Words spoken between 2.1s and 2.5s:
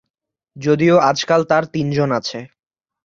আছে।